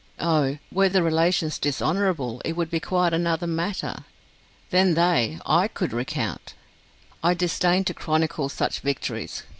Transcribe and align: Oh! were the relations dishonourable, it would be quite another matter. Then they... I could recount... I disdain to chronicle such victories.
Oh! 0.19 0.57
were 0.71 0.89
the 0.89 1.03
relations 1.03 1.59
dishonourable, 1.59 2.41
it 2.43 2.57
would 2.57 2.71
be 2.71 2.79
quite 2.79 3.13
another 3.13 3.45
matter. 3.45 4.03
Then 4.71 4.95
they... 4.95 5.39
I 5.45 5.67
could 5.67 5.93
recount... 5.93 6.55
I 7.23 7.35
disdain 7.35 7.83
to 7.83 7.93
chronicle 7.93 8.49
such 8.49 8.79
victories. 8.79 9.43